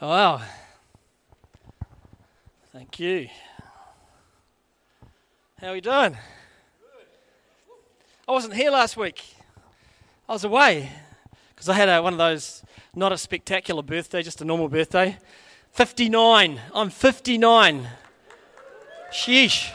[0.00, 0.42] Wow.
[2.72, 3.26] Thank you.
[5.60, 6.16] How are you doing?
[8.28, 9.24] I wasn't here last week.
[10.28, 10.92] I was away
[11.50, 12.62] because I had a, one of those,
[12.94, 15.18] not a spectacular birthday, just a normal birthday.
[15.72, 16.60] 59.
[16.72, 17.88] I'm 59.
[19.10, 19.72] Sheesh.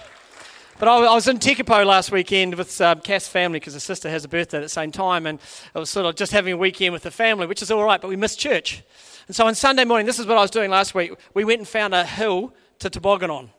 [0.79, 4.25] But I, was in Tekapo last weekend with um, Cass' family because her sister has
[4.25, 5.39] a birthday at the same time, and
[5.75, 8.01] I was sort of just having a weekend with the family, which is all right,
[8.01, 8.83] but we missed church.
[9.27, 11.13] And so on Sunday morning, this is what I was doing last week.
[11.35, 13.51] We went and found a hill to toboggan on,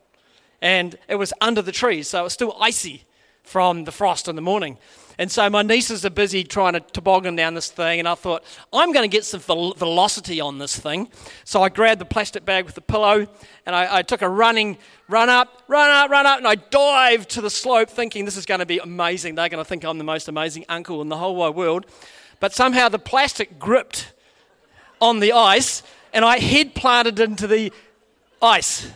[0.61, 3.05] and it was under the trees, so it was still icy
[3.45, 4.77] from the frost in the morning.
[5.19, 8.43] And so my nieces are busy trying to toboggan down this thing, and I thought,
[8.73, 11.09] I'm going to get some velocity on this thing.
[11.45, 13.27] So I grabbed the plastic bag with the pillow,
[13.65, 14.77] and I, I, took a running,
[15.09, 18.47] run up, run up, run up, and I dived to the slope thinking this is
[18.47, 19.37] going to be amazing.
[19.37, 21.87] They're going to think I'm the most amazing uncle in the whole wide world.
[22.41, 24.13] But somehow the plastic gripped
[25.01, 27.73] on the ice, and I head planted into the
[28.43, 28.91] ice.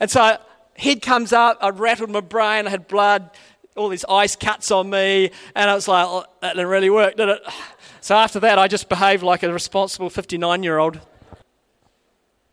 [0.00, 0.38] And so
[0.76, 3.30] head comes up, I rattled my brain, I had blood
[3.76, 7.16] all these ice cuts on me, and I was like, oh, that didn't really work,
[7.16, 7.42] did it?
[8.00, 11.00] So after that, I just behaved like a responsible 59 year old.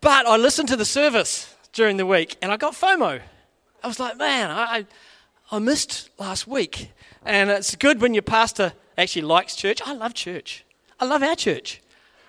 [0.00, 3.20] But I listened to the service during the week, and I got FOMO.
[3.82, 4.86] I was like, man, I,
[5.50, 6.90] I missed last week.
[7.26, 9.82] And it's good when your pastor actually likes church.
[9.84, 10.64] I love church.
[10.98, 11.82] I love our church.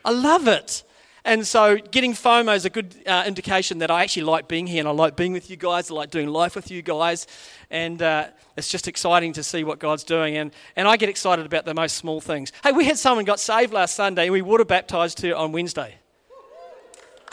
[0.03, 0.83] I love it.
[1.25, 4.79] And so getting FOMO is a good uh, indication that I actually like being here
[4.79, 5.89] and I like being with you guys.
[5.89, 7.27] I like doing life with you guys.
[7.69, 10.35] And uh, it's just exciting to see what God's doing.
[10.35, 12.51] And, and I get excited about the most small things.
[12.61, 15.95] Hey, we had someone got saved last Sunday and we water baptized her on Wednesday.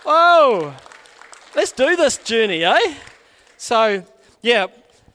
[0.07, 0.77] Oh,
[1.57, 2.95] let's do this journey, eh?
[3.57, 4.05] So,
[4.41, 4.69] yeah,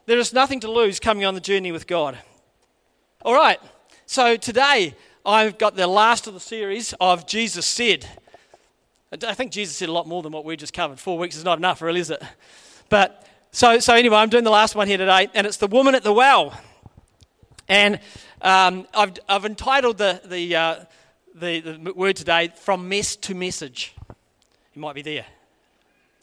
[0.05, 2.19] there is nothing to lose coming on the journey with God.
[3.21, 3.59] All right,
[4.05, 8.07] so today I've got the last of the series of Jesus Said.
[9.23, 10.99] I think Jesus said a lot more than what we just covered.
[10.99, 12.21] Four weeks is not enough, really, is it?
[12.89, 15.95] But so, so anyway, I'm doing the last one here today, and it's the woman
[15.95, 16.59] at the well.
[17.67, 17.99] And
[18.41, 20.75] um, I've, I've entitled the, the, uh,
[21.33, 23.95] the, the word today, From Mess to Message.
[24.73, 25.25] You might be there.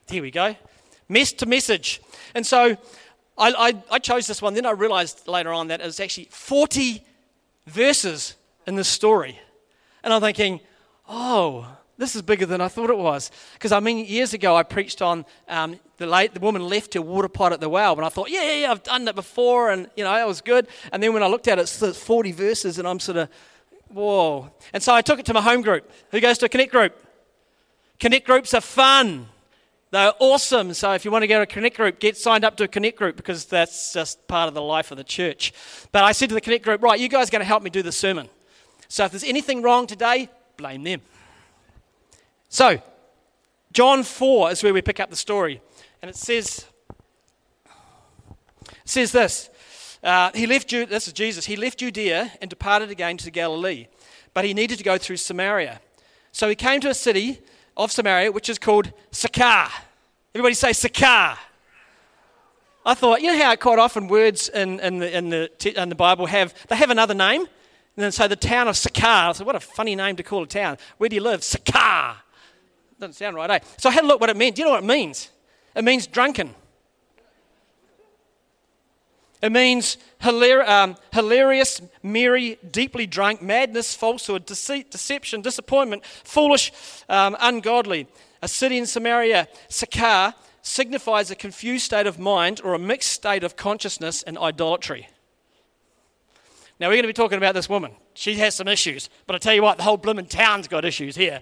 [0.09, 0.55] Here we go.
[1.09, 2.01] Mess to message.
[2.35, 2.77] And so
[3.39, 4.55] I, I, I chose this one.
[4.55, 7.03] Then I realized later on that it was actually 40
[7.67, 8.35] verses
[8.67, 9.39] in this story.
[10.05, 10.61] And I'm thinking,
[11.09, 11.67] oh,
[11.99, 13.31] this is bigger than I thought it was.
[13.55, 17.03] Because I mean, years ago I preached on um, the, late, the woman left her
[17.03, 19.71] water pot at the well, and I thought, yeah, yeah, yeah, I've done that before,
[19.71, 20.69] and you know, that was good.
[20.93, 23.29] And then when I looked at it, it's 40 verses, and I'm sort of,
[23.89, 24.51] whoa.
[24.73, 25.91] And so I took it to my home group.
[26.11, 26.99] Who goes to a connect group?
[28.01, 29.29] Connect groups are fun.
[29.93, 30.73] They're awesome.
[30.73, 32.69] So if you want to go to a connect group, get signed up to a
[32.69, 35.53] connect group because that's just part of the life of the church.
[35.93, 37.69] But I said to the connect group, right, you guys are going to help me
[37.69, 38.31] do the sermon.
[38.89, 41.03] So if there's anything wrong today, blame them.
[42.53, 42.83] So,
[43.73, 45.63] John 4 is where we pick up the story.
[46.03, 46.67] And it says,
[48.61, 49.49] it says this
[50.05, 53.87] uh, He left, this is Jesus, he left Judea and departed again to Galilee,
[54.35, 55.81] but he needed to go through Samaria.
[56.31, 57.41] So he came to a city
[57.75, 59.71] of Samaria, which is called Sychar.
[60.35, 61.39] Everybody say Sychar.
[62.85, 65.95] I thought, you know how quite often words in, in, the, in, the, in the
[65.95, 67.41] Bible have, they have another name?
[67.41, 70.43] And then so the town of Sychar, I said, what a funny name to call
[70.43, 70.77] a town.
[70.99, 71.43] Where do you live?
[71.43, 72.17] Sychar.
[73.03, 73.59] Doesn't sound right, eh?
[73.79, 74.55] So I had a look what it meant.
[74.55, 75.29] Do you know what it means?
[75.75, 76.55] It means drunken.
[79.43, 86.71] It means hilar- um, hilarious, merry, deeply drunk, madness, falsehood, deceit, deception, disappointment, foolish,
[87.09, 88.07] um, ungodly.
[88.41, 93.43] A city in Samaria, Sychar, signifies a confused state of mind or a mixed state
[93.43, 95.09] of consciousness and idolatry.
[96.79, 97.97] Now, we're going to be talking about this woman.
[98.15, 101.17] She has some issues, but I tell you what, the whole blooming town's got issues
[101.17, 101.41] here.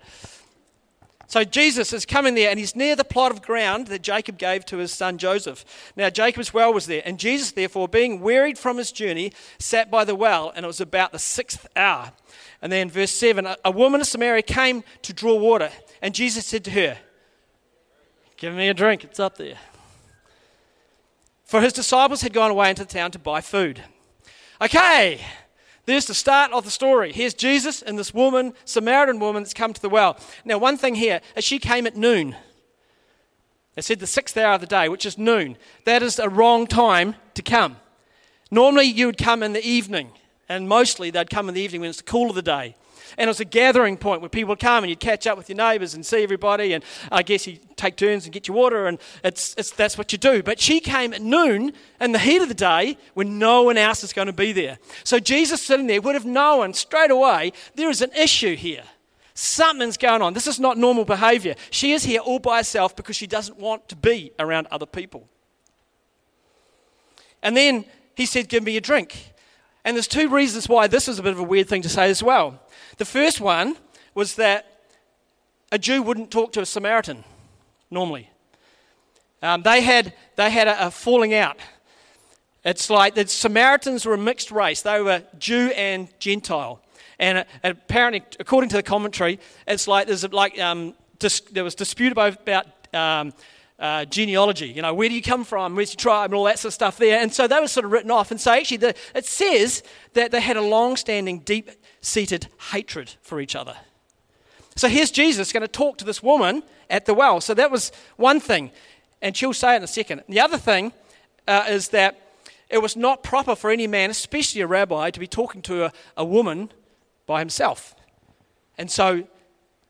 [1.30, 4.66] So Jesus is coming there and he's near the plot of ground that Jacob gave
[4.66, 5.64] to his son Joseph.
[5.94, 10.04] Now Jacob's well was there, and Jesus, therefore, being wearied from his journey, sat by
[10.04, 12.10] the well, and it was about the sixth hour.
[12.60, 15.70] And then, verse 7 a woman of Samaria came to draw water,
[16.02, 16.98] and Jesus said to her,
[18.36, 19.58] Give me a drink, it's up there.
[21.44, 23.84] For his disciples had gone away into the town to buy food.
[24.60, 25.20] Okay,
[25.86, 27.12] there's the start of the story.
[27.12, 30.18] Here's Jesus and this woman, Samaritan woman, that's come to the well.
[30.44, 32.36] Now, one thing here is she came at noon.
[33.74, 35.56] They said the sixth hour of the day, which is noon.
[35.84, 37.76] That is a wrong time to come.
[38.50, 40.10] Normally, you would come in the evening,
[40.48, 42.74] and mostly they'd come in the evening when it's the cool of the day.
[43.18, 45.48] And it was a gathering point where people would come and you'd catch up with
[45.48, 46.72] your neighbours and see everybody.
[46.72, 50.12] And I guess you take turns and get your water, and it's, it's, that's what
[50.12, 50.42] you do.
[50.42, 54.04] But she came at noon in the heat of the day when no one else
[54.04, 54.78] is going to be there.
[55.04, 58.82] So Jesus sitting there would have known straight away there is an issue here.
[59.34, 60.34] Something's going on.
[60.34, 61.54] This is not normal behavior.
[61.70, 65.26] She is here all by herself because she doesn't want to be around other people.
[67.42, 67.84] And then
[68.14, 69.32] he said, Give me a drink.
[69.84, 72.10] And there's two reasons why this is a bit of a weird thing to say
[72.10, 72.60] as well.
[73.00, 73.78] The first one
[74.14, 74.82] was that
[75.72, 77.24] a Jew wouldn't talk to a Samaritan
[77.90, 78.28] normally.
[79.40, 81.56] Um, they had, they had a, a falling out.
[82.62, 86.82] It's like the Samaritans were a mixed race, they were Jew and Gentile.
[87.18, 91.74] And, uh, apparently, according to the commentary, it's like there's like um, dis- there was
[91.74, 93.32] dispute about um,
[93.80, 94.68] uh, genealogy.
[94.68, 95.74] You know, where do you come from?
[95.74, 96.30] Where's your tribe?
[96.30, 97.20] And all that sort of stuff there.
[97.20, 98.30] And so they were sort of written off.
[98.30, 99.82] And so actually, the, it says
[100.12, 103.76] that they had a long standing, deep seated hatred for each other.
[104.76, 107.40] So here's Jesus going to talk to this woman at the well.
[107.40, 108.70] So that was one thing.
[109.22, 110.22] And she'll say it in a second.
[110.28, 110.92] The other thing
[111.48, 112.20] uh, is that
[112.68, 115.92] it was not proper for any man, especially a rabbi, to be talking to a,
[116.16, 116.70] a woman
[117.26, 117.94] by himself.
[118.78, 119.26] And so,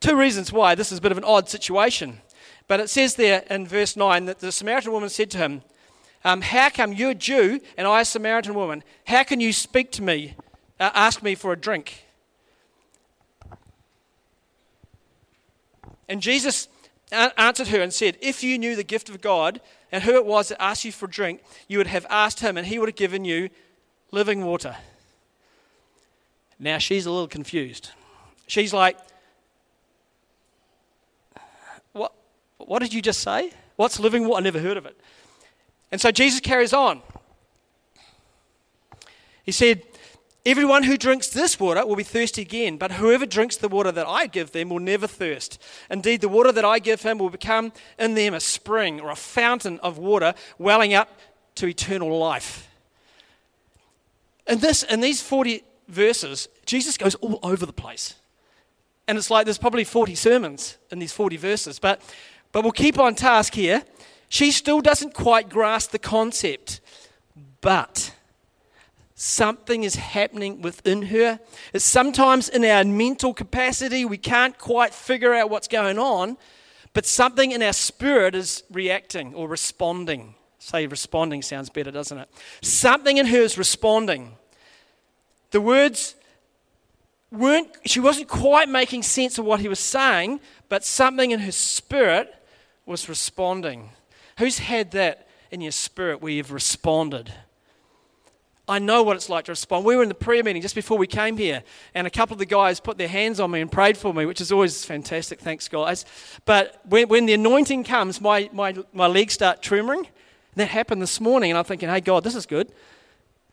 [0.00, 2.20] two reasons why this is a bit of an odd situation.
[2.70, 5.62] But it says there in verse 9 that the Samaritan woman said to him,
[6.22, 8.84] um, How come you're a Jew and I a Samaritan woman?
[9.08, 10.36] How can you speak to me,
[10.78, 12.04] uh, ask me for a drink?
[16.08, 16.68] And Jesus
[17.10, 20.50] answered her and said, If you knew the gift of God and who it was
[20.50, 22.94] that asked you for a drink, you would have asked him, and he would have
[22.94, 23.50] given you
[24.12, 24.76] living water.
[26.60, 27.90] Now she's a little confused.
[28.46, 28.96] She's like,
[32.66, 33.52] What, did you just say?
[33.76, 34.40] What's living water?
[34.40, 34.98] I never heard of it.
[35.92, 37.02] And so Jesus carries on.
[39.44, 39.82] He said,
[40.46, 44.06] Everyone who drinks this water will be thirsty again, but whoever drinks the water that
[44.06, 45.60] I give them will never thirst.
[45.90, 49.16] Indeed, the water that I give him will become in them a spring or a
[49.16, 51.18] fountain of water welling up
[51.56, 52.68] to eternal life.
[54.46, 58.14] In, this, in these 40 verses, Jesus goes all over the place.
[59.06, 62.00] And it's like there's probably 40 sermons in these 40 verses, but,
[62.52, 63.82] but we'll keep on task here.
[64.28, 66.80] She still doesn't quite grasp the concept,
[67.60, 68.14] but
[69.14, 71.40] something is happening within her.
[71.72, 76.36] It's sometimes in our mental capacity, we can't quite figure out what's going on,
[76.92, 80.34] but something in our spirit is reacting or responding.
[80.58, 82.28] Say responding sounds better, doesn't it?
[82.62, 84.36] Something in her is responding.
[85.50, 86.14] The words
[87.30, 91.52] weren't, she wasn't quite making sense of what he was saying, but something in her
[91.52, 92.34] spirit
[92.90, 93.90] was responding.
[94.38, 97.32] Who's had that in your spirit where you've responded?
[98.68, 99.84] I know what it's like to respond.
[99.84, 101.62] We were in the prayer meeting just before we came here,
[101.94, 104.26] and a couple of the guys put their hands on me and prayed for me,
[104.26, 105.40] which is always fantastic.
[105.40, 106.04] Thanks, guys.
[106.44, 110.06] But when, when the anointing comes, my, my, my legs start tremoring.
[110.56, 112.72] That happened this morning, and I'm thinking, hey, God, this is good.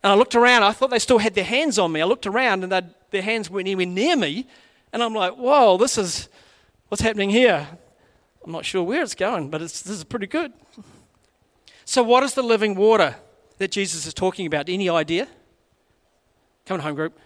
[0.02, 0.64] And I looked around.
[0.64, 2.00] I thought they still had their hands on me.
[2.00, 4.48] I looked around, and their hands weren't even near me.
[4.92, 6.28] And I'm like, whoa, this is
[6.88, 7.68] what's happening here.
[8.44, 10.52] I'm not sure where it's going, but it's, this is pretty good.
[11.84, 13.16] So, what is the living water?
[13.58, 14.68] that Jesus is talking about?
[14.68, 15.28] Any idea?
[16.66, 17.18] Come on, home group.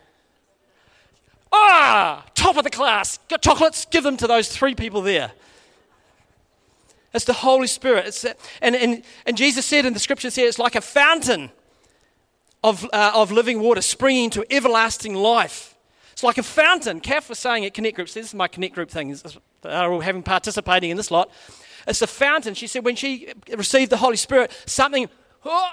[1.53, 3.19] Ah, top of the class.
[3.29, 3.85] Got chocolates?
[3.85, 5.33] Give them to those three people there.
[7.13, 8.07] It's the Holy Spirit.
[8.07, 8.25] It's,
[8.63, 11.51] and, and, and Jesus said in the scriptures here, it's like a fountain
[12.65, 15.77] of, uh, of living water springing to everlasting life.
[16.13, 17.01] It's like a fountain.
[17.01, 19.15] Kath was saying at Connect Groups, this is my Connect Group thing,
[19.63, 21.31] they're all having participating in this lot.
[21.87, 22.55] It's a fountain.
[22.55, 25.09] She said when she received the Holy Spirit, something
[25.45, 25.71] oh,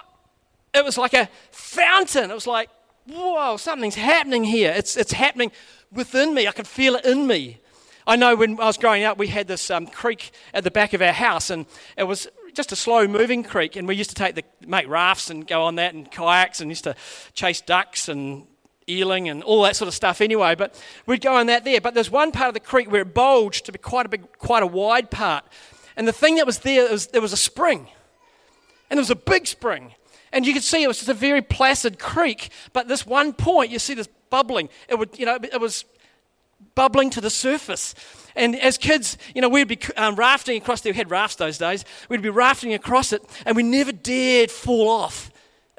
[0.74, 2.32] it was like a fountain.
[2.32, 2.70] It was like,
[3.08, 4.74] whoa, something's happening here.
[4.76, 5.52] It's, it's happening
[5.92, 6.48] within me.
[6.48, 7.60] I can feel it in me.
[8.08, 10.94] I know when I was growing up, we had this um, creek at the back
[10.94, 11.66] of our house, and
[11.96, 13.76] it was just a slow moving creek.
[13.76, 16.72] And we used to take the make rafts and go on that, and kayaks, and
[16.72, 16.96] used to
[17.34, 18.48] chase ducks and
[18.90, 20.22] eeling and all that sort of stuff.
[20.22, 21.80] Anyway, but we'd go on that there.
[21.80, 24.32] But there's one part of the creek where it bulged to be quite a big,
[24.38, 25.46] quite a wide part.
[25.96, 27.88] And the thing that was there was there was a spring,
[28.90, 29.94] and it was a big spring.
[30.32, 33.72] And you could see it was just a very placid creek, but this one point
[33.72, 34.70] you see this bubbling.
[34.88, 35.86] It would, you know, it was
[36.76, 37.96] bubbling to the surface.
[38.36, 40.94] And as kids, you know, we'd be um, rafting across there.
[40.94, 41.84] We had rafts those days.
[42.10, 45.29] We'd be rafting across it, and we never dared fall off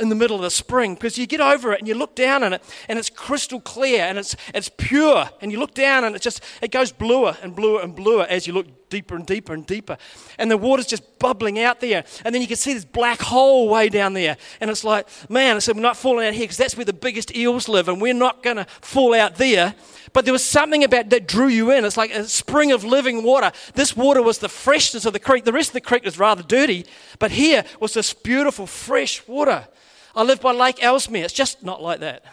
[0.01, 2.43] in the middle of the spring because you get over it and you look down
[2.43, 6.17] on it and it's crystal clear and it's, it's pure and you look down and
[6.17, 9.53] it just it goes bluer and bluer and bluer as you look deeper and deeper
[9.53, 9.97] and deeper
[10.39, 13.69] and the water's just bubbling out there and then you can see this black hole
[13.69, 16.57] way down there and it's like man I said we're not falling out here because
[16.57, 19.75] that's where the biggest eels live and we're not going to fall out there
[20.13, 21.85] but there was something about that drew you in.
[21.85, 23.53] It's like a spring of living water.
[23.75, 25.45] This water was the freshness of the creek.
[25.45, 26.87] The rest of the creek was rather dirty,
[27.19, 29.69] but here was this beautiful, fresh water.
[30.15, 31.25] I live by Lake Ellesmere.
[31.25, 32.25] It's just not like that.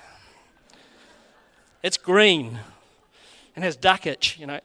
[1.83, 2.59] It's green
[3.55, 4.59] and has duck itch, you know.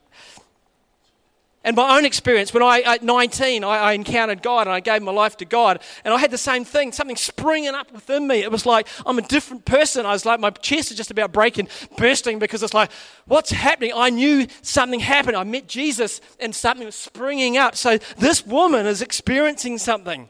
[1.65, 5.01] And my own experience, when I, at 19, I, I, encountered God and I gave
[5.01, 8.43] my life to God, and I had the same thing, something springing up within me.
[8.43, 10.05] It was like I'm a different person.
[10.05, 12.91] I was like, my chest is just about breaking, bursting, because it's like,
[13.27, 13.93] what's happening?
[13.95, 15.37] I knew something happened.
[15.37, 17.77] I met Jesus, and something was springing up.
[17.77, 20.29] So this woman is experiencing something.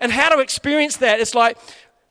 [0.00, 1.20] And how to experience that?
[1.20, 1.56] It's like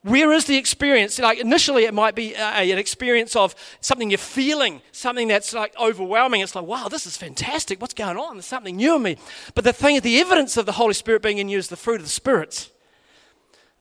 [0.08, 1.20] where is the experience?
[1.20, 5.54] Like initially, it might be uh, a, an experience of something you're feeling, something that's
[5.54, 6.42] like overwhelming.
[6.42, 7.82] It's like, wow, this is fantastic.
[7.82, 8.36] What's going on?
[8.36, 9.18] There's something new in me.
[9.54, 11.98] But the thing, the evidence of the Holy Spirit being in you is the fruit
[11.98, 12.72] of the spirits,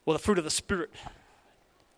[0.04, 0.90] or the fruit of the Spirit.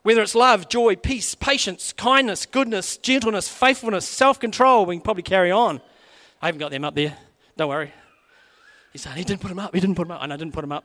[0.03, 5.23] Whether it's love, joy, peace, patience, kindness, goodness, gentleness, faithfulness, self control, we can probably
[5.23, 5.81] carry on.
[6.41, 7.17] I haven't got them up there.
[7.57, 7.93] Don't worry.
[8.93, 9.75] He said, he didn't put them up.
[9.75, 10.23] He didn't put them up.
[10.23, 10.85] And I didn't put them up.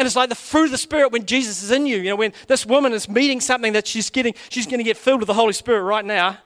[0.00, 1.98] And it's like the fruit of the Spirit when Jesus is in you.
[1.98, 4.96] You know, when this woman is meeting something that she's getting, she's going to get
[4.96, 6.38] filled with the Holy Spirit right now.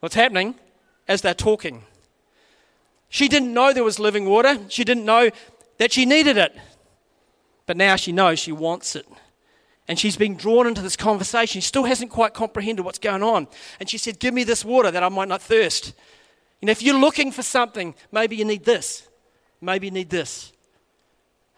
[0.00, 0.54] What's happening
[1.06, 1.82] as they're talking?
[3.10, 4.58] She didn't know there was living water.
[4.70, 5.28] She didn't know
[5.76, 6.56] that she needed it.
[7.66, 9.06] But now she knows she wants it.
[9.86, 11.60] And she's being drawn into this conversation.
[11.60, 13.46] She still hasn't quite comprehended what's going on.
[13.78, 15.92] And she said, Give me this water that I might not thirst.
[16.62, 19.06] You know, if you're looking for something, maybe you need this.
[19.60, 20.51] Maybe you need this.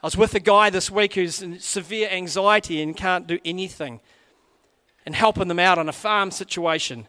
[0.05, 4.01] I was with a guy this week who's in severe anxiety and can't do anything,
[5.07, 7.09] and helping them out on a farm situation.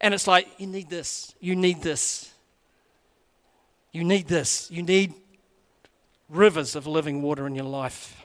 [0.00, 2.32] And it's like, you need this, you need this,
[3.90, 5.12] you need this, you need
[6.28, 8.22] rivers of living water in your life.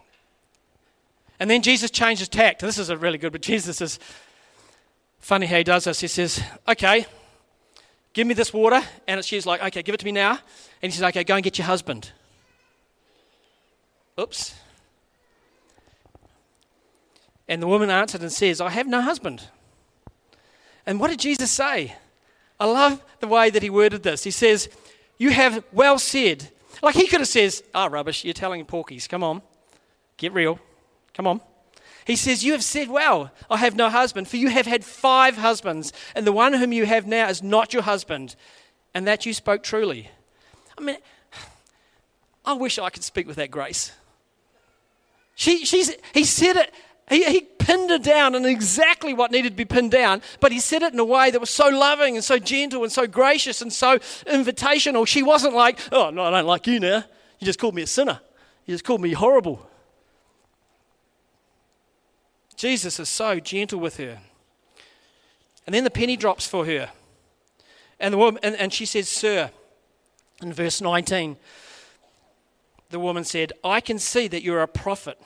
[1.39, 2.61] And then Jesus changes tact.
[2.61, 3.97] This is a really good, but Jesus is
[5.17, 5.99] funny how he does this.
[5.99, 7.07] He says, Okay,
[8.13, 8.83] give me this water.
[9.07, 10.37] And she's like, Okay, give it to me now.
[10.83, 12.11] And he says, Okay, go and get your husband.
[14.19, 14.53] Oops.
[17.47, 19.47] And the woman answered and says, I have no husband.
[20.85, 21.95] And what did Jesus say?
[22.59, 24.23] I love the way that he worded this.
[24.23, 24.69] He says,
[25.17, 26.49] You have well said.
[26.83, 29.07] Like he could have says, Ah, oh, rubbish, you're telling porkies.
[29.07, 29.41] Come on.
[30.17, 30.59] Get real.
[31.13, 31.41] Come on.
[32.05, 35.37] He says, You have said well, I have no husband, for you have had five
[35.37, 38.35] husbands, and the one whom you have now is not your husband,
[38.93, 40.09] and that you spoke truly.
[40.77, 40.97] I mean,
[42.45, 43.91] I wish I could speak with that grace.
[45.39, 46.73] She, she's, he said it,
[47.09, 50.59] he, he pinned her down and exactly what needed to be pinned down, but he
[50.59, 53.61] said it in a way that was so loving and so gentle and so gracious
[53.61, 55.07] and so invitational.
[55.07, 57.05] She wasn't like, oh, no, I don't like you now.
[57.39, 58.19] You just called me a sinner.
[58.65, 59.65] You just called me horrible.
[62.57, 64.19] Jesus is so gentle with her.
[65.65, 66.89] And then the penny drops for her.
[67.97, 69.51] And, the woman, and, and she says, Sir,
[70.41, 71.37] in verse 19,
[72.89, 75.19] the woman said, I can see that you're a prophet.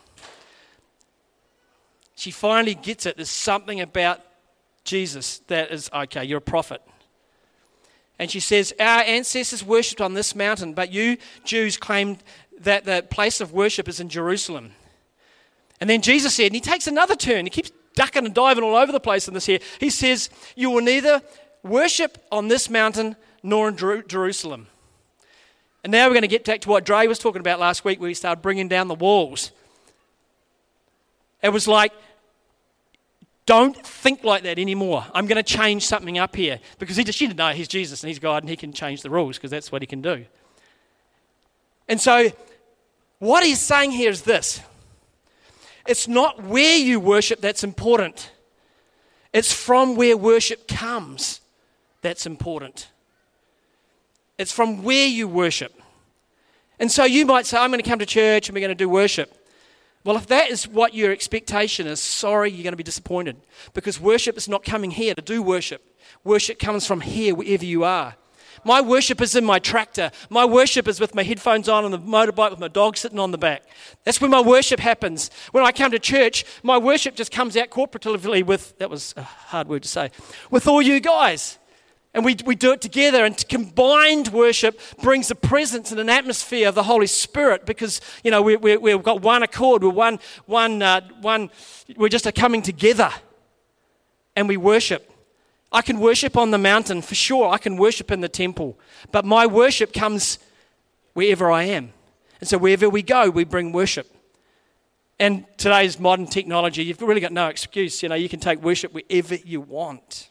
[2.15, 3.15] She finally gets it.
[3.15, 4.21] There's something about
[4.83, 6.81] Jesus that is, okay, you're a prophet.
[8.19, 12.17] And she says, Our ancestors worshipped on this mountain, but you Jews claim
[12.59, 14.71] that the place of worship is in Jerusalem.
[15.81, 17.45] And then Jesus said, and he takes another turn.
[17.45, 19.59] He keeps ducking and diving all over the place in this here.
[19.79, 21.21] He says, You will neither
[21.63, 23.75] worship on this mountain nor in
[24.07, 24.67] Jerusalem.
[25.83, 27.99] And now we're going to get back to what Dre was talking about last week,
[27.99, 29.51] where he started bringing down the walls.
[31.41, 31.91] It was like,
[33.45, 35.05] don't think like that anymore.
[35.13, 36.59] I'm going to change something up here.
[36.79, 39.01] Because he just, she didn't know he's Jesus and he's God and he can change
[39.01, 40.25] the rules because that's what he can do.
[41.89, 42.29] And so,
[43.19, 44.61] what he's saying here is this
[45.85, 48.31] it's not where you worship that's important,
[49.33, 51.41] it's from where worship comes
[52.01, 52.87] that's important.
[54.37, 55.73] It's from where you worship.
[56.79, 58.75] And so you might say, I'm going to come to church and we're going to
[58.75, 59.39] do worship.
[60.03, 63.37] Well, if that is what your expectation is, sorry, you're going to be disappointed
[63.73, 65.81] because worship is not coming here to do worship.
[66.23, 68.15] Worship comes from here, wherever you are.
[68.65, 70.11] My worship is in my tractor.
[70.29, 73.31] My worship is with my headphones on on the motorbike with my dog sitting on
[73.31, 73.63] the back.
[74.03, 75.29] That's where my worship happens.
[75.51, 79.23] When I come to church, my worship just comes out corporatively with, that was a
[79.23, 80.11] hard word to say,
[80.49, 81.59] with all you guys.
[82.13, 86.69] And we, we do it together, and combined worship brings a presence and an atmosphere
[86.69, 90.19] of the Holy Spirit because, you know, we, we, we've got one accord, we're one,
[90.45, 91.49] one, uh, one,
[91.97, 93.11] we're just a coming together
[94.35, 95.11] and we worship.
[95.71, 98.77] I can worship on the mountain for sure, I can worship in the temple,
[99.11, 100.37] but my worship comes
[101.13, 101.93] wherever I am.
[102.39, 104.13] And so wherever we go, we bring worship.
[105.19, 108.03] And today's modern technology, you've really got no excuse.
[108.03, 110.29] You know, you can take worship wherever you want.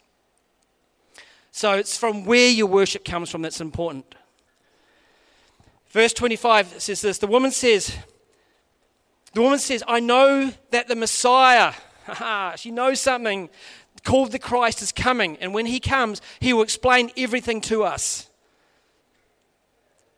[1.53, 4.15] So it's from where your worship comes from that's important.
[5.91, 7.95] Verse 25 says this The woman says,
[9.35, 11.75] The woman says, I know that the Messiah,
[12.57, 13.51] she knows something.
[14.03, 15.37] called the Christ, is coming.
[15.37, 18.31] And when he comes, he will explain everything to us.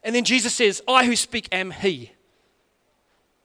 [0.05, 2.13] And then Jesus says, I who speak am he.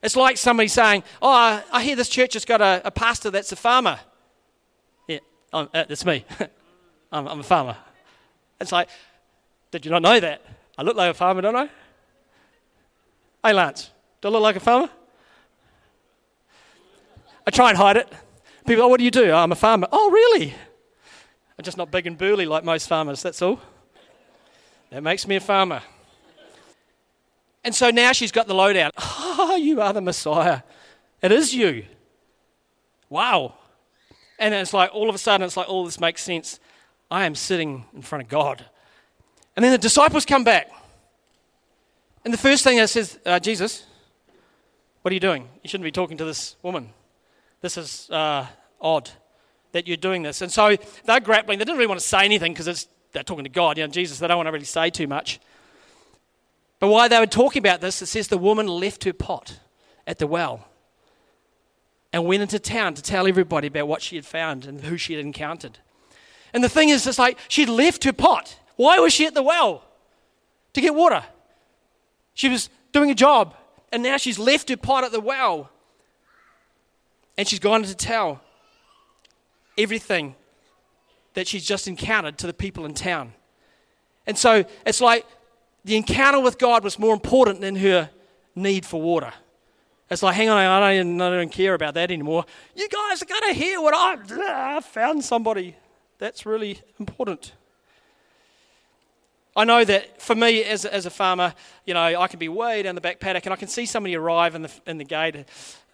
[0.04, 3.52] It's like somebody saying, Oh, I hear this church has got a, a pastor that's
[3.52, 4.00] a farmer.
[5.08, 5.20] Yeah,
[5.52, 6.24] uh, that's me.
[7.12, 7.78] I'm, I'm a farmer.
[8.60, 8.90] It's like,
[9.72, 10.42] Did you not know that?
[10.78, 11.70] I look like a farmer, don't I?
[13.44, 14.90] Hey, Lance, do I look like a farmer?
[17.48, 18.12] I try and hide it.
[18.68, 19.32] People, oh, what do you do?
[19.32, 19.88] Oh, I'm a farmer.
[19.92, 20.54] Oh, really?
[21.58, 23.60] I'm just not big and burly like most farmers, that's all.
[24.92, 25.82] That makes me a farmer.
[27.64, 28.92] And so now she's got the lowdown.
[29.42, 30.64] Oh, you are the Messiah.
[31.22, 31.86] It is you.
[33.10, 33.54] Wow.
[34.38, 36.60] And it's like all of a sudden, it's like all this makes sense.
[37.12, 38.66] I am sitting in front of God.
[39.56, 40.72] And then the disciples come back.
[42.24, 43.86] And the first thing that says, uh, Jesus,
[45.02, 45.48] what are you doing?
[45.64, 46.90] You shouldn't be talking to this woman.
[47.62, 48.46] This is uh,
[48.80, 49.10] odd
[49.72, 50.42] that you're doing this.
[50.42, 50.76] And so
[51.06, 51.60] they're grappling.
[51.60, 53.78] They didn't really want to say anything because they're talking to God.
[53.78, 55.40] You know, Jesus, they don't want to really say too much.
[56.80, 59.60] But while they were talking about this, it says the woman left her pot
[60.08, 60.66] at the well
[62.12, 65.14] and went into town to tell everybody about what she had found and who she
[65.14, 65.80] had encountered.
[66.54, 68.58] And the thing is, it's like she'd left her pot.
[68.76, 69.84] Why was she at the well?
[70.74, 71.24] To get water.
[72.34, 73.56] She was doing a job,
[73.92, 75.70] and now she's left her pot at the well.
[77.38, 78.42] And she's gone to tell
[79.78, 80.36] everything
[81.34, 83.34] that she's just encountered to the people in town.
[84.28, 85.26] And so it's like
[85.86, 88.10] the encounter with God was more important than her
[88.56, 89.34] need for water.
[90.10, 92.46] It's like, hang on, I don't, even, I don't care about that anymore.
[92.76, 95.76] You guys are going to hear what I, I found somebody.
[96.20, 97.54] That's really important.
[99.56, 101.54] I know that for me as, as a farmer,
[101.86, 104.16] you know, I can be way down the back paddock and I can see somebody
[104.16, 105.46] arrive in the, in the gate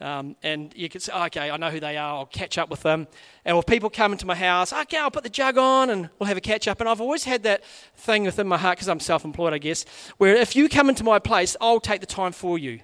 [0.01, 2.69] um, and you can say, oh, okay, I know who they are, I'll catch up
[2.69, 3.07] with them.
[3.45, 6.27] And if people come into my house, okay, I'll put the jug on and we'll
[6.27, 6.79] have a catch up.
[6.79, 7.63] And I've always had that
[7.95, 9.85] thing within my heart, because I'm self employed, I guess,
[10.17, 12.81] where if you come into my place, I'll take the time for you.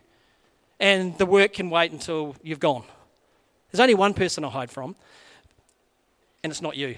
[0.79, 2.86] And the work can wait until you've gone.
[3.71, 4.95] There's only one person I hide from,
[6.43, 6.95] and it's not you.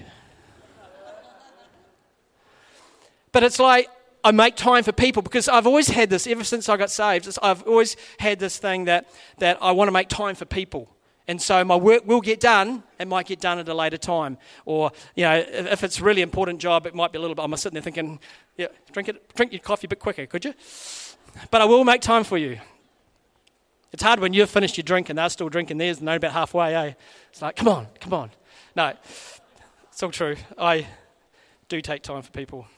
[3.34, 3.90] But it's like
[4.22, 7.28] I make time for people because I've always had this ever since I got saved.
[7.42, 10.88] I've always had this thing that, that I want to make time for people.
[11.26, 12.84] And so my work will get done.
[13.00, 14.38] It might get done at a later time.
[14.66, 17.42] Or, you know, if, it's a really important job, it might be a little bit.
[17.42, 18.20] I'm sitting there thinking,
[18.56, 20.54] yeah, drink, it, drink your coffee a bit quicker, could you?
[21.50, 22.60] But I will make time for you.
[23.92, 26.32] It's hard when you've finished your drink and they're still drinking theirs and they're about
[26.32, 26.92] halfway, eh?
[27.30, 28.30] It's like, come on, come on.
[28.76, 28.92] No,
[29.90, 30.36] it's all true.
[30.56, 30.86] I
[31.68, 32.68] do take time for people.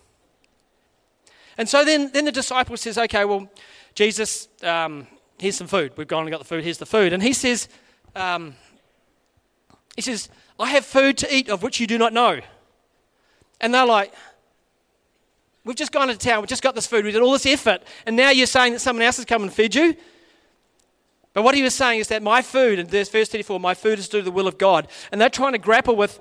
[1.59, 3.49] And so then, then the disciple says, okay, well,
[3.95, 5.07] Jesus, um,
[5.39, 5.93] here's some food.
[5.97, 6.65] We've gone and got the food.
[6.65, 7.13] Here's the food.
[7.13, 7.69] And he says,
[8.15, 8.55] um,
[9.95, 12.41] he says, I have food to eat of which you do not know.
[13.61, 14.13] And they're like,
[15.65, 16.41] we've just gone into town.
[16.41, 17.05] We've just got this food.
[17.05, 17.83] We did all this effort.
[18.05, 19.97] And now you're saying that someone else has come and fed you?
[21.33, 24.09] But what he was saying is that my food, in verse 34, my food is
[24.09, 24.89] to do the will of God.
[25.13, 26.19] And they're trying to grapple with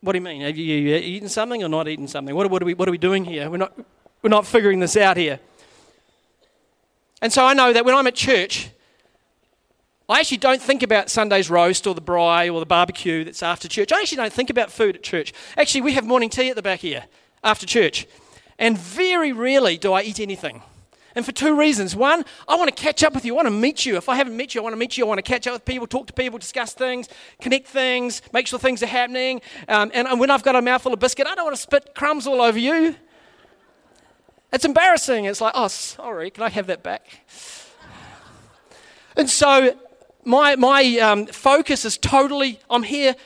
[0.00, 0.40] what do you mean?
[0.40, 2.34] Have you, eaten something or not eaten something?
[2.34, 3.50] What, what, are we, what are we doing here?
[3.50, 3.78] We're not,
[4.22, 5.40] we're not figuring this out here.
[7.20, 8.70] And so I know that when I'm at church,
[10.08, 13.68] I actually don't think about Sunday's roast or the braai or the barbecue that's after
[13.68, 13.92] church.
[13.92, 15.32] I actually don't think about food at church.
[15.56, 17.04] Actually, we have morning tea at the back here
[17.44, 18.06] after church.
[18.58, 20.62] And very rarely do I eat anything.
[21.14, 21.96] And for two reasons.
[21.96, 23.34] One, I want to catch up with you.
[23.34, 23.96] I want to meet you.
[23.96, 25.04] If I haven't met you, I want to meet you.
[25.04, 27.08] I want to catch up with people, talk to people, discuss things,
[27.40, 29.40] connect things, make sure things are happening.
[29.68, 32.26] Um, and, when I've got a mouthful of biscuit, I don't want to spit crumbs
[32.26, 32.94] all over you.
[34.52, 35.24] It's embarrassing.
[35.24, 37.06] It's like, oh, sorry, can I have that back?
[39.16, 39.76] And so
[40.24, 43.16] my, my um, focus is totally, I'm here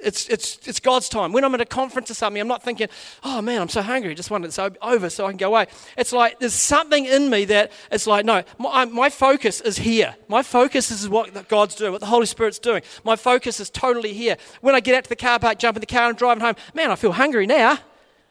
[0.00, 1.32] it's, it's, it's God's time.
[1.32, 2.88] When I'm at a conference or something, I'm not thinking,
[3.24, 4.12] oh man, I'm so hungry.
[4.12, 5.66] I just want it over so I can go away.
[5.96, 10.14] It's like there's something in me that it's like, no, my, my focus is here.
[10.28, 12.82] My focus is what God's doing, what the Holy Spirit's doing.
[13.02, 14.36] My focus is totally here.
[14.60, 16.54] When I get out to the car park, jump in the car and driving home,
[16.74, 17.78] man, I feel hungry now.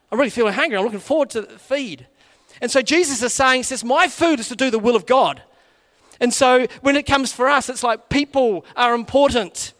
[0.09, 0.77] I'm really feeling hungry.
[0.77, 2.07] I'm looking forward to the feed.
[2.61, 5.41] And so Jesus is saying, says, my food is to do the will of God.
[6.21, 9.73] And so when it comes for us, it's like people are important.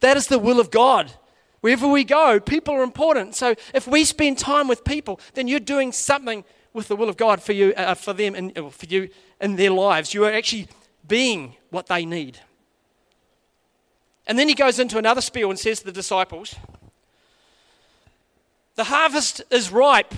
[0.00, 1.12] That is the will of God.
[1.60, 3.34] Wherever we go, people are important.
[3.34, 7.16] So if we spend time with people, then you're doing something with the will of
[7.16, 9.08] God for you, uh, for them, and uh, for you
[9.40, 10.12] in their lives.
[10.12, 10.68] You are actually
[11.06, 12.38] being what they need.
[14.26, 16.54] And then he goes into another spiel and says to the disciples,
[18.74, 20.14] "The harvest is ripe."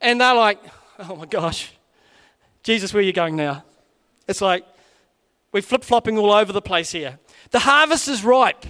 [0.00, 0.58] And they're like,
[0.98, 1.70] "Oh my gosh,
[2.62, 3.62] Jesus, where are you going now?"
[4.26, 4.66] It's like
[5.52, 7.18] we're flip flopping all over the place here.
[7.50, 8.66] The harvest is ripe.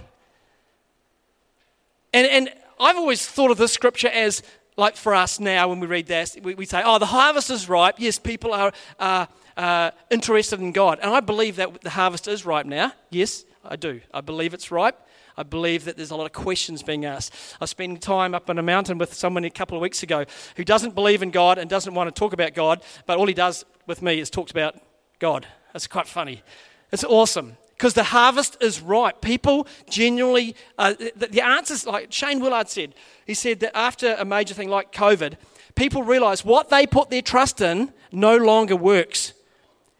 [2.17, 2.51] And, and
[2.81, 4.43] I've always thought of this scripture as
[4.79, 7.69] like for us now when we read this, we, we say, oh, the harvest is
[7.69, 7.97] ripe.
[7.99, 10.99] Yes, people are uh, uh, interested in God.
[11.03, 12.93] And I believe that the harvest is ripe now.
[13.11, 14.01] Yes, I do.
[14.15, 14.99] I believe it's ripe.
[15.37, 17.35] I believe that there's a lot of questions being asked.
[17.61, 20.25] I spent time up on a mountain with someone a couple of weeks ago
[20.57, 23.35] who doesn't believe in God and doesn't want to talk about God, but all he
[23.35, 24.75] does with me is talks about
[25.19, 25.47] God.
[25.75, 26.43] That's quite funny.
[26.91, 29.21] It's awesome because the harvest is ripe.
[29.21, 32.95] People genuinely, uh, the, the answers, like Shane Willard said,
[33.27, 35.35] he said that after a major thing like COVID,
[35.75, 39.35] people realize what they put their trust in no longer works.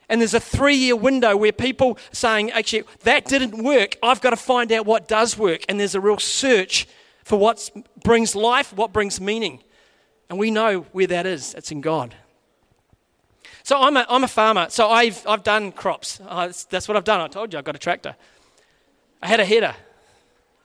[0.09, 3.97] And there's a three year window where people saying, actually, that didn't work.
[4.03, 5.63] I've got to find out what does work.
[5.69, 6.87] And there's a real search
[7.25, 7.69] for what
[8.03, 9.63] brings life, what brings meaning.
[10.31, 12.15] And we know where that is it's in God.
[13.67, 14.69] So I'm a, I'm a farmer.
[14.71, 16.21] So I've, I've done crops.
[16.25, 17.21] Uh, that's, that's what I've done.
[17.21, 18.15] I told you I've got a tractor.
[19.21, 19.75] I had a header,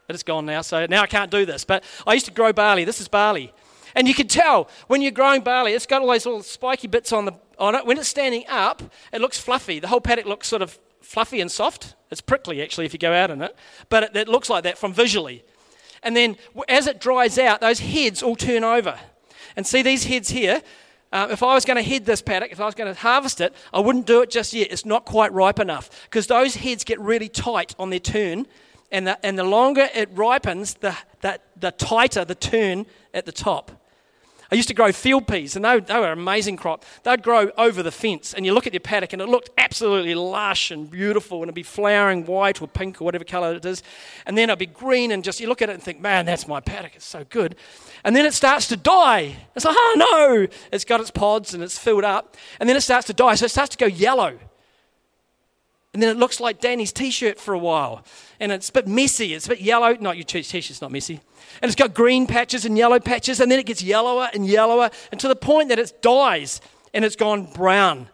[0.06, 0.62] but it's gone now.
[0.62, 1.66] So now I can't do this.
[1.66, 2.84] But I used to grow barley.
[2.84, 3.56] This is barley.
[3.96, 7.12] And you can tell when you're growing barley, it's got all those little spiky bits
[7.12, 7.88] on, the, on it.
[7.88, 9.80] When it's standing up, it looks fluffy.
[9.80, 11.96] The whole paddock looks sort of fluffy and soft.
[12.12, 13.56] It's prickly, actually, if you go out in it.
[13.90, 15.44] But it, it looks like that from visually.
[16.04, 16.38] And then
[16.70, 19.00] as it dries out, those heads all turn over.
[19.56, 20.62] And see these heads here?
[21.12, 23.42] Uh, if I was going to head this paddock, if I was going to harvest
[23.42, 24.72] it, I wouldn't do it just yet.
[24.72, 28.48] It's not quite ripe enough because those heads get really tight on their turn.
[28.94, 33.32] And the, and the longer it ripens, the, the, the tighter the turn at the
[33.32, 33.81] top.
[34.52, 36.84] I used to grow field peas, and they, they were an amazing crop.
[37.04, 40.14] They'd grow over the fence, and you look at your paddock, and it looked absolutely
[40.14, 43.82] lush and beautiful, and it'd be flowering white or pink or whatever colour it is.
[44.26, 46.50] And then it'd be green, and just you look at it and think, man, that's
[46.50, 46.96] my paddock.
[46.96, 47.56] It's so good.
[48.04, 49.38] And then it starts to die.
[49.56, 50.48] It's like, oh no!
[50.74, 52.36] It's got its pods and it's filled up.
[52.60, 54.38] And then it starts to die, so it starts to go yellow.
[55.94, 58.06] And then it looks like Danny's t shirt for a while.
[58.40, 59.34] And it's a bit messy.
[59.34, 59.94] It's a bit yellow.
[60.00, 61.20] Not your t shirt's not messy.
[61.62, 63.40] And it's got green patches and yellow patches.
[63.42, 64.90] And then it gets yellower and yellower.
[65.12, 66.62] And to the point that it dies
[66.94, 68.08] and it's gone brown.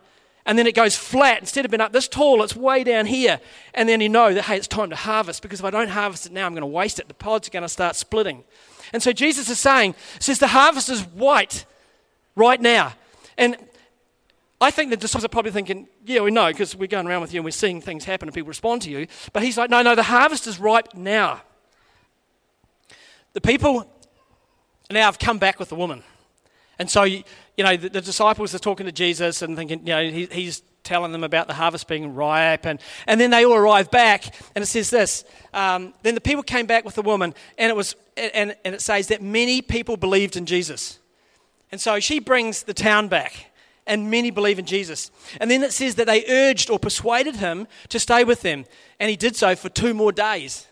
[0.46, 1.40] And then it goes flat.
[1.40, 3.40] Instead of being up this tall, it's way down here.
[3.74, 6.26] And then you know that, hey, it's time to harvest because if I don't harvest
[6.26, 7.08] it now, I'm going to waste it.
[7.10, 8.44] The pods are going to start splitting.
[8.94, 11.66] And so Jesus is saying, says the harvest is white
[12.36, 12.94] right now.
[13.38, 13.58] And
[14.60, 17.34] I think the disciples are probably thinking, yeah, we know because we're going around with
[17.34, 19.08] you and we're seeing things happen and people respond to you.
[19.32, 21.42] But he's like, no, no, the harvest is ripe now.
[23.34, 23.88] The people
[24.90, 26.02] now have come back with the woman.
[26.80, 27.24] And so, you
[27.60, 31.12] know, the, the disciples are talking to Jesus and thinking, you know, he, he's telling
[31.12, 32.66] them about the harvest being ripe.
[32.66, 36.44] And, and then they all arrive back, and it says this um, Then the people
[36.44, 39.98] came back with the woman, and it, was, and, and it says that many people
[39.98, 41.00] believed in Jesus.
[41.72, 43.52] And so she brings the town back
[43.88, 45.12] and many believe in Jesus.
[45.40, 48.66] And then it says that they urged or persuaded him to stay with them,
[49.00, 50.68] and he did so for two more days.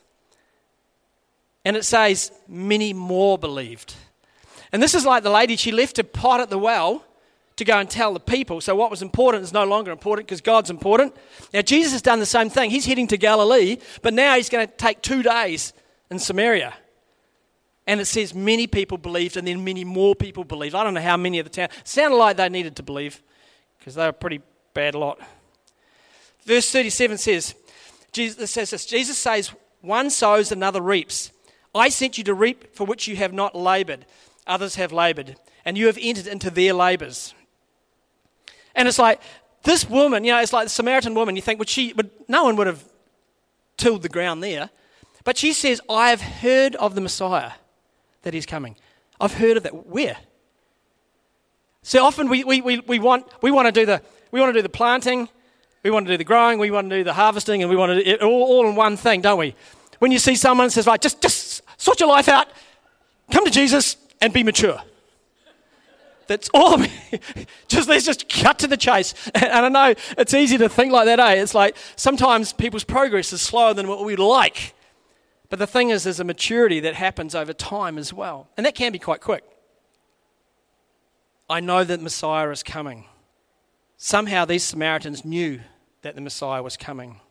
[1.63, 3.95] And it says many more believed.
[4.71, 7.03] And this is like the lady, she left a pot at the well
[7.55, 8.61] to go and tell the people.
[8.61, 11.15] So what was important is no longer important because God's important.
[11.53, 12.69] Now, Jesus has done the same thing.
[12.69, 15.73] He's heading to Galilee, but now he's going to take two days
[16.11, 16.73] in Samaria.
[17.87, 20.73] And it says many people believed, and then many more people believed.
[20.73, 21.69] I don't know how many of the town.
[21.83, 23.21] sounded like they needed to believe
[23.77, 24.41] because they were a pretty
[24.73, 25.19] bad lot.
[26.45, 27.55] Verse 37 says,
[28.11, 31.31] Jesus says this, Jesus says, One sows, another reaps.
[31.75, 34.05] I sent you to reap for which you have not labored.
[34.47, 37.33] Others have labored, and you have entered into their labors.
[38.73, 39.21] And it's like,
[39.63, 41.35] this woman, you know, it's like the Samaritan woman.
[41.35, 42.83] You think, would she, would, no one would have
[43.77, 44.69] tilled the ground there.
[45.23, 47.53] But she says, I have heard of the Messiah
[48.25, 48.75] that he's coming.
[49.21, 49.87] I've heard of that.
[49.87, 50.17] Where?
[51.83, 54.59] So often we, we, we, we, want, we want to do the we want to
[54.59, 55.29] do the planting,
[55.83, 57.91] we want to do the growing, we want to do the harvesting, and we want
[57.91, 59.55] to do it all, all in one thing, don't we?
[59.99, 62.47] When you see someone says, right, just, just sort your life out,
[63.31, 64.81] come to Jesus and be mature.
[66.27, 66.83] That's all.
[67.69, 69.13] just let's just cut to the chase.
[69.35, 71.35] And I know it's easy to think like that, eh?
[71.35, 74.74] It's like sometimes people's progress is slower than what we'd like.
[75.55, 78.49] But the thing is, there's a maturity that happens over time as well.
[78.57, 79.45] And that can be quite quick.
[81.49, 83.05] I know that Messiah is coming.
[83.95, 85.61] Somehow these Samaritans knew
[86.01, 87.21] that the Messiah was coming.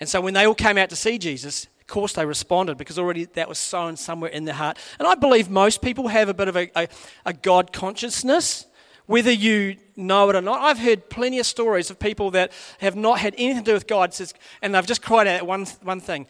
[0.00, 2.98] And so when they all came out to see Jesus, of course they responded because
[2.98, 4.76] already that was sown somewhere in their heart.
[4.98, 6.88] And I believe most people have a bit of a, a,
[7.24, 8.66] a God consciousness
[9.06, 10.60] whether you know it or not.
[10.60, 13.86] I've heard plenty of stories of people that have not had anything to do with
[13.86, 14.18] God,
[14.62, 16.26] and they've just cried out one, one thing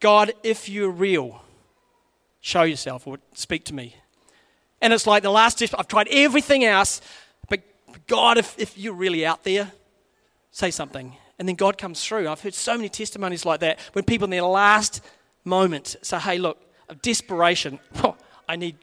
[0.00, 1.42] God, if you're real,
[2.40, 3.96] show yourself or speak to me.
[4.80, 7.00] And it's like the last step, I've tried everything else,
[7.48, 7.60] but
[8.06, 9.72] God, if, if you're really out there,
[10.52, 11.16] say something.
[11.38, 12.28] And then God comes through.
[12.28, 15.00] I've heard so many testimonies like that when people in their last
[15.44, 16.58] moment say, hey, look,
[16.88, 17.78] of desperation.
[18.04, 18.16] Oh,
[18.48, 18.76] I need,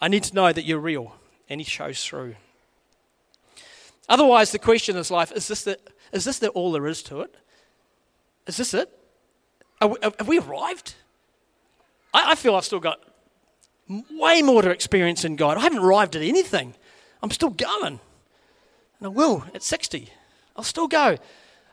[0.00, 1.14] I need to know that you're real.
[1.48, 2.34] And he shows through.
[4.08, 5.78] Otherwise, the question his life is this, the,
[6.12, 7.34] is this the, all there is to it?
[8.46, 8.97] Is this it?
[9.80, 10.94] We, have we arrived?
[12.12, 13.00] I, I feel I've still got
[14.10, 15.56] way more to experience in God.
[15.56, 16.74] I haven't arrived at anything.
[17.22, 18.00] I'm still going.
[18.98, 20.08] And I will at 60.
[20.56, 21.16] I'll still go.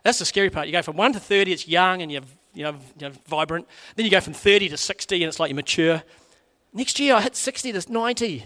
[0.03, 0.67] That's the scary part.
[0.67, 2.21] You go from 1 to 30, it's young and you're,
[2.53, 3.67] you know, you're vibrant.
[3.95, 6.03] Then you go from 30 to 60 and it's like you're mature.
[6.73, 8.45] Next year I hit 60 to 90.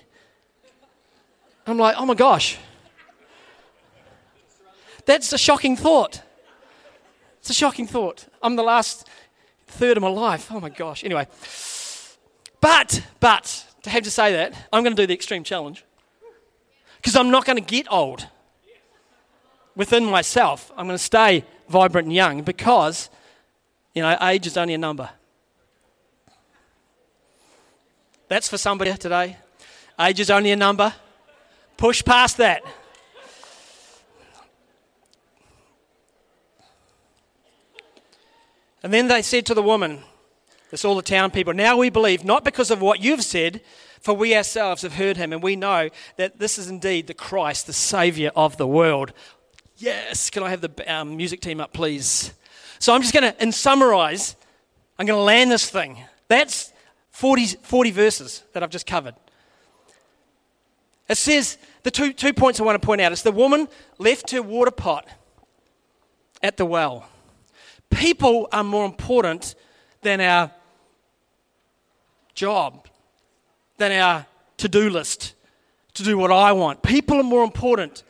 [1.67, 2.57] I'm like, oh my gosh.
[5.05, 6.21] That's a shocking thought.
[7.39, 8.27] It's a shocking thought.
[8.41, 9.07] I'm the last
[9.69, 10.51] third of my life.
[10.51, 11.03] Oh my gosh.
[11.03, 11.27] Anyway.
[12.61, 15.85] But, but, to have to say that, I'm going to do the extreme challenge.
[16.97, 18.27] Because I'm not going to get old
[19.75, 20.71] within myself.
[20.75, 23.09] I'm going to stay vibrant and young because,
[23.93, 25.09] you know, age is only a number.
[28.27, 29.37] That's for somebody today.
[29.99, 30.93] Age is only a number.
[31.77, 32.61] Push past that.
[38.83, 39.99] And then they said to the woman,
[40.71, 41.53] it's all the town people.
[41.53, 43.61] Now we believe, not because of what you've said,
[43.99, 47.67] for we ourselves have heard him, and we know that this is indeed the Christ,
[47.67, 49.11] the Savior of the world.
[49.77, 52.33] Yes, can I have the um, music team up, please?
[52.79, 54.35] So I'm just going to, in summarize,
[54.97, 55.97] I'm going to land this thing.
[56.27, 56.71] That's
[57.11, 59.15] 40, 40 verses that I've just covered.
[61.09, 64.31] It says, the two, two points I want to point out is the woman left
[64.31, 65.07] her water pot
[66.41, 67.09] at the well.
[67.99, 69.55] People are more important
[70.03, 70.51] than our
[72.33, 72.87] job,
[73.77, 75.33] than our to do list
[75.95, 76.81] to do what I want.
[76.81, 78.03] People are more important.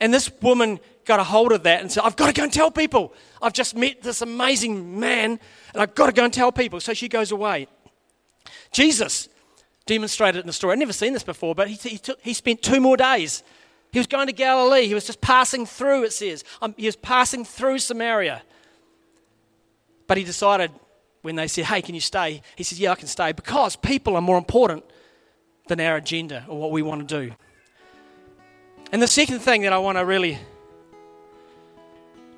[0.00, 2.52] And this woman got a hold of that and said, I've got to go and
[2.52, 3.14] tell people.
[3.40, 5.40] I've just met this amazing man
[5.72, 6.78] and I've got to go and tell people.
[6.80, 7.68] So she goes away.
[8.70, 9.30] Jesus
[9.86, 10.74] demonstrated in the story.
[10.74, 13.42] I've never seen this before, but he, he, took, he spent two more days.
[13.92, 14.86] He was going to Galilee.
[14.86, 16.44] He was just passing through, it says.
[16.60, 18.42] Um, he was passing through Samaria.
[20.06, 20.70] But he decided
[21.22, 22.42] when they said, Hey, can you stay?
[22.56, 24.84] He says, Yeah, I can stay because people are more important
[25.68, 27.34] than our agenda or what we want to do.
[28.90, 30.38] And the second thing that I want to really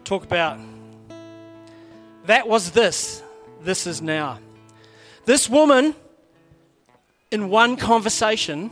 [0.05, 0.59] talk about
[2.27, 3.22] that was this.
[3.62, 4.38] This is now.
[5.24, 5.94] This woman,
[7.31, 8.70] in one conversation,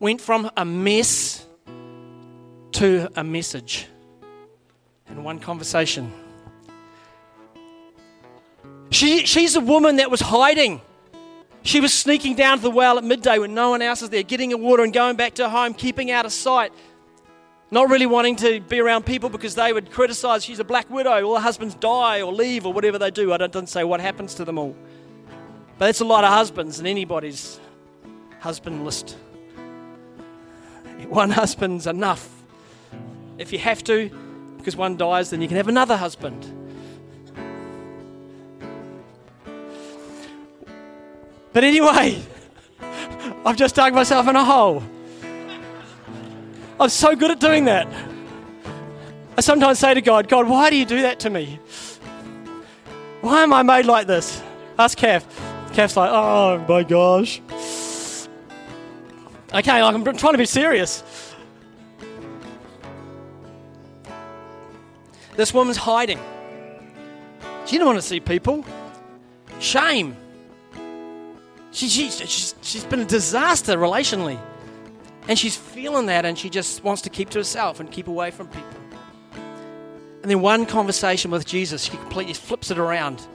[0.00, 1.46] went from a mess
[2.72, 3.86] to a message.
[5.08, 6.12] In one conversation.
[8.94, 10.80] She, she's a woman that was hiding.
[11.64, 14.22] She was sneaking down to the well at midday when no one else is there,
[14.22, 16.72] getting a water and going back to her home, keeping out of sight.
[17.72, 21.24] Not really wanting to be around people because they would criticize she's a black widow,
[21.24, 23.32] all her husbands die or leave or whatever they do.
[23.32, 24.76] I don't, doesn't say what happens to them all.
[25.76, 27.58] But it's a lot of husbands in anybody's
[28.38, 29.16] husband list.
[31.08, 32.30] One husband's enough.
[33.38, 34.08] If you have to,
[34.56, 36.63] because one dies, then you can have another husband.
[41.54, 42.20] But anyway,
[43.46, 44.82] I've just dug myself in a hole.
[46.80, 47.86] I'm so good at doing that.
[49.38, 51.60] I sometimes say to God, God, why do you do that to me?
[53.20, 54.42] Why am I made like this?
[54.78, 55.24] Ask Kath.
[55.72, 57.40] Kath's like, oh my gosh.
[59.54, 61.04] Okay, I'm trying to be serious.
[65.36, 66.18] This woman's hiding.
[67.64, 68.64] She didn't want to see people.
[69.60, 70.16] Shame.
[71.74, 74.38] She, she, she's, she's been a disaster relationally.
[75.26, 78.30] And she's feeling that and she just wants to keep to herself and keep away
[78.30, 78.76] from people.
[80.22, 83.26] And then one conversation with Jesus, she completely flips it around.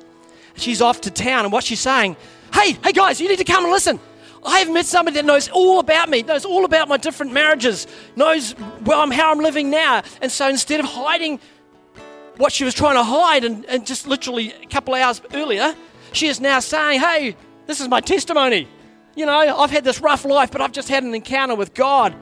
[0.55, 2.17] She's off to town, and what she's saying,
[2.53, 3.99] hey, hey guys, you need to come and listen.
[4.43, 7.85] I have met somebody that knows all about me, knows all about my different marriages,
[8.15, 10.01] knows well, I'm, how I'm living now.
[10.21, 11.39] And so instead of hiding
[12.37, 15.75] what she was trying to hide and, and just literally a couple hours earlier,
[16.13, 17.35] she is now saying, hey,
[17.69, 18.67] this is my testimony.
[19.15, 22.15] You know, I've had this rough life, but I've just had an encounter with God.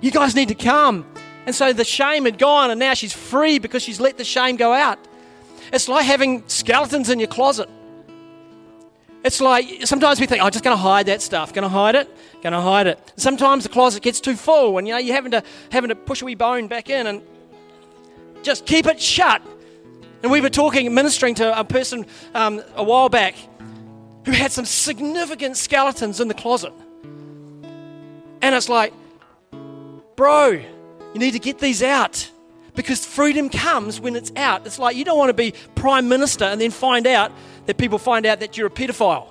[0.00, 1.06] You guys need to come.
[1.46, 4.56] And so the shame had gone, and now she's free because she's let the shame
[4.56, 4.98] go out.
[5.72, 7.68] It's like having skeletons in your closet.
[9.22, 11.52] It's like sometimes we think, oh, I'm just going to hide that stuff.
[11.52, 12.08] Going to hide it.
[12.42, 13.12] Going to hide it.
[13.16, 16.22] Sometimes the closet gets too full, and you know you're having to having to push
[16.22, 17.22] a wee bone back in and
[18.42, 19.42] just keep it shut.
[20.24, 23.34] And we were talking, ministering to a person um, a while back,
[24.24, 26.72] who had some significant skeletons in the closet.
[28.42, 28.92] And it's like,
[30.16, 32.30] bro, you need to get these out
[32.74, 34.66] Because freedom comes when it's out.
[34.66, 37.32] It's like you don't want to be prime minister and then find out
[37.66, 39.28] that people find out that you're a pedophile.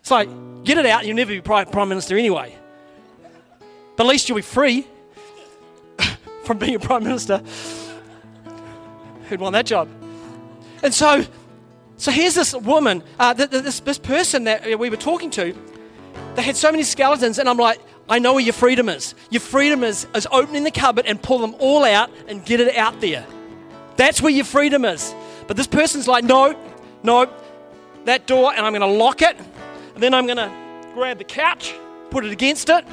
[0.00, 0.28] It's like,
[0.64, 2.56] get it out, you'll never be prime minister anyway.
[3.96, 4.86] But at least you'll be free
[6.44, 7.42] from being a prime minister.
[9.28, 9.88] Who'd want that job?
[10.82, 11.24] And so,
[11.98, 15.54] so here's this woman, uh, this, this person that we were talking to.
[16.36, 19.16] They had so many skeletons, and I'm like, I know where your freedom is.
[19.30, 22.76] Your freedom is, is opening the cupboard and pull them all out and get it
[22.76, 23.26] out there.
[23.96, 25.12] That's where your freedom is.
[25.48, 26.56] But this person's like, no,
[27.02, 27.28] no,
[28.04, 29.36] that door, and I'm going to lock it.
[29.94, 31.74] And then I'm going to grab the couch,
[32.10, 32.84] put it against it.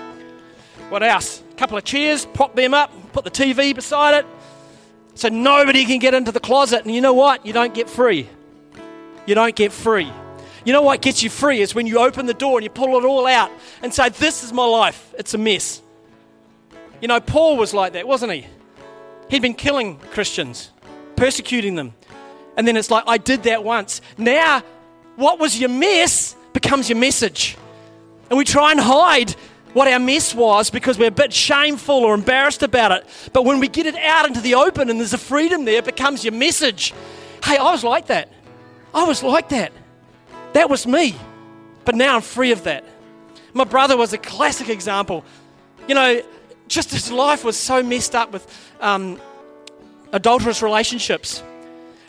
[0.89, 1.43] What else?
[1.51, 4.25] A couple of chairs, prop them up, put the TV beside it.
[5.13, 6.83] So nobody can get into the closet.
[6.85, 7.45] And you know what?
[7.45, 8.27] You don't get free.
[9.25, 10.11] You don't get free.
[10.63, 12.97] You know what gets you free is when you open the door and you pull
[12.97, 15.13] it all out and say, This is my life.
[15.17, 15.81] It's a mess.
[17.01, 18.47] You know, Paul was like that, wasn't he?
[19.29, 20.71] He'd been killing Christians,
[21.15, 21.93] persecuting them.
[22.57, 24.01] And then it's like, I did that once.
[24.17, 24.63] Now,
[25.15, 27.55] what was your mess becomes your message.
[28.29, 29.31] And we try and hide
[29.73, 33.05] what our mess was because we're a bit shameful or embarrassed about it.
[33.33, 35.85] But when we get it out into the open and there's a freedom there, it
[35.85, 36.93] becomes your message.
[37.43, 38.29] Hey, I was like that.
[38.95, 39.73] I was like that.
[40.53, 41.15] That was me.
[41.83, 42.85] But now I'm free of that.
[43.53, 45.25] My brother was a classic example.
[45.87, 46.21] You know,
[46.67, 49.19] just his life was so messed up with um,
[50.13, 51.43] adulterous relationships.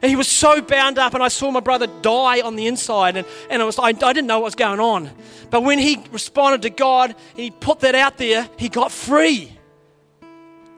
[0.00, 3.16] And he was so bound up, and I saw my brother die on the inside,
[3.16, 5.10] and, and it was, I, I didn't know what was going on.
[5.50, 9.55] But when he responded to God and he put that out there, he got free.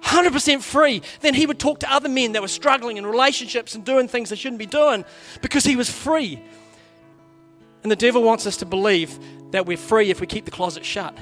[0.02, 1.02] 100% free.
[1.20, 4.30] Then he would talk to other men that were struggling in relationships and doing things
[4.30, 5.04] they shouldn't be doing
[5.42, 6.42] because he was free.
[7.82, 9.18] And the devil wants us to believe
[9.50, 11.16] that we're free if we keep the closet shut.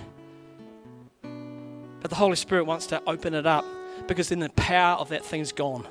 [1.23, 3.65] But the Holy Spirit wants to open it up
[4.07, 5.87] because then the power of that thing's gone.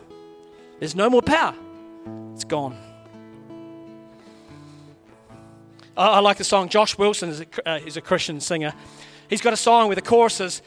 [0.79, 1.55] There's no more power,
[2.33, 2.77] it's gone.
[5.97, 6.67] I, like the song.
[6.67, 8.73] Josh Wilson is a, uh, a Christian singer.
[9.29, 10.61] He's got a song where the chorus is,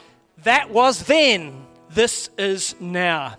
[0.44, 3.36] That was then, this is now.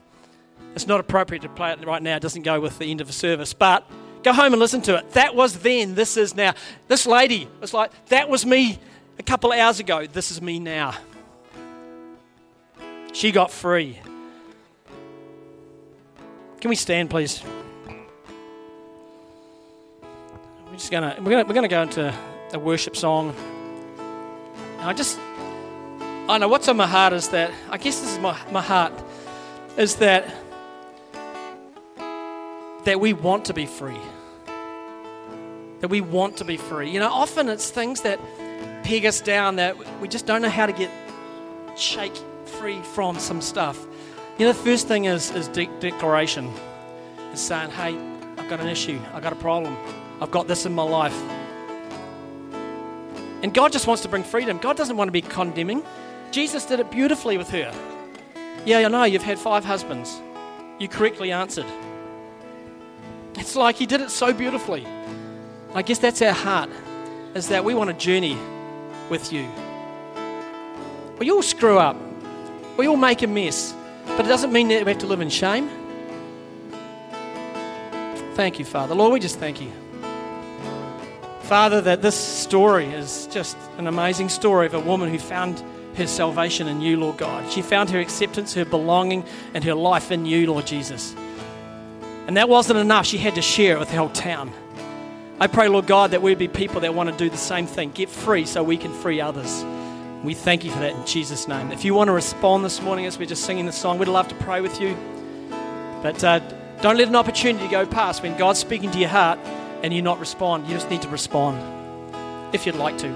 [0.76, 3.08] It's not appropriate to play it right now, it doesn't go with the end of
[3.08, 3.90] the service, but
[4.22, 5.12] Go home and listen to it.
[5.12, 6.54] That was then, this is now.
[6.88, 8.78] This lady was like, that was me
[9.18, 10.94] a couple of hours ago, this is me now.
[13.14, 14.00] She got free.
[16.60, 17.42] Can we stand, please?
[20.66, 22.14] We're just gonna we're gonna we're gonna go into
[22.54, 23.34] a worship song.
[24.80, 25.18] And I just
[26.30, 28.62] Oh, I know what's on my heart is that I guess this is my, my
[28.62, 28.94] heart
[29.78, 30.32] is that
[32.84, 33.98] that we want to be free.
[35.80, 36.92] That we want to be free.
[36.92, 38.20] You know, often it's things that
[38.84, 40.92] peg us down that we just don't know how to get
[41.76, 42.16] shake
[42.46, 43.84] free from some stuff.
[44.38, 46.54] You know, the first thing is, is de- declaration.
[47.34, 47.98] Is saying, hey,
[48.38, 49.76] I've got an issue, I've got a problem,
[50.22, 51.20] I've got this in my life.
[53.42, 54.60] And God just wants to bring freedom.
[54.60, 55.84] God doesn't want to be condemning.
[56.32, 57.74] Jesus did it beautifully with her.
[58.66, 60.22] Yeah, I know, you've had five husbands.
[60.80, 61.66] You correctly answered.
[63.36, 64.86] It's like he did it so beautifully.
[65.74, 66.70] I guess that's our heart,
[67.36, 68.38] is that we want to journey
[69.10, 69.48] with you.
[71.18, 71.98] We all screw up,
[72.78, 73.74] we all make a mess,
[74.06, 75.70] but it doesn't mean that we have to live in shame.
[78.36, 78.96] Thank you, Father.
[78.96, 79.72] Lord, we just thank you.
[81.42, 85.64] Father, that this story is just an amazing story of a woman who found
[86.00, 87.52] her salvation in you, Lord God.
[87.52, 91.16] She found her acceptance, her belonging, and her life in you, Lord Jesus.
[92.28, 93.06] And that wasn't enough.
[93.06, 94.52] She had to share it with the whole town.
[95.40, 97.92] I pray, Lord God, that we'd be people that want to do the same thing,
[97.92, 99.64] get free so we can free others.
[100.24, 101.72] We thank you for that in Jesus' name.
[101.72, 104.28] If you want to respond this morning as we're just singing the song, we'd love
[104.28, 104.98] to pray with you.
[106.04, 106.40] But uh,
[106.82, 109.40] don't let an opportunity go past when God's speaking to your heart
[109.82, 110.68] and you not respond.
[110.68, 111.58] You just need to respond
[112.54, 113.08] if you'd like to.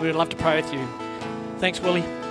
[0.00, 0.86] We would love to pray with you.
[1.58, 2.21] Thanks, Willie.